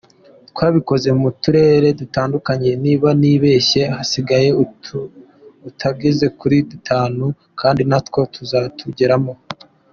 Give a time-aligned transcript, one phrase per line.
[0.49, 7.25] Twabikoze mu turere dutandukanye, niba ntibeshye hasigaye ututageze kuri dutanu
[7.59, 9.33] kandi natwo tuzatugeramo.